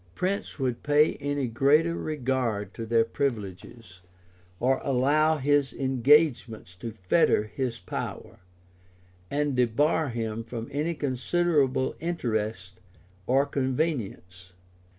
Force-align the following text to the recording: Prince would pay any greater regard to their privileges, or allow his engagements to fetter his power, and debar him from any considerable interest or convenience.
Prince 0.15 0.57
would 0.57 0.81
pay 0.81 1.13
any 1.17 1.45
greater 1.47 1.93
regard 1.95 2.73
to 2.73 2.87
their 2.87 3.03
privileges, 3.05 4.01
or 4.59 4.81
allow 4.83 5.37
his 5.37 5.73
engagements 5.73 6.73
to 6.73 6.91
fetter 6.91 7.43
his 7.43 7.77
power, 7.77 8.39
and 9.29 9.55
debar 9.55 10.09
him 10.09 10.43
from 10.43 10.67
any 10.71 10.95
considerable 10.95 11.95
interest 11.99 12.79
or 13.27 13.45
convenience. 13.45 14.53